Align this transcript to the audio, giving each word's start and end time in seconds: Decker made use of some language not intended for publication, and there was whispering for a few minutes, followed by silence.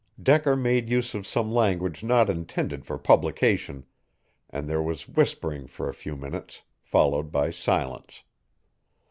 Decker 0.19 0.55
made 0.55 0.89
use 0.89 1.13
of 1.13 1.27
some 1.27 1.51
language 1.51 2.03
not 2.03 2.27
intended 2.27 2.87
for 2.87 2.97
publication, 2.97 3.85
and 4.49 4.67
there 4.67 4.81
was 4.81 5.07
whispering 5.07 5.67
for 5.67 5.87
a 5.87 5.93
few 5.93 6.15
minutes, 6.17 6.63
followed 6.81 7.31
by 7.31 7.51
silence. 7.51 8.23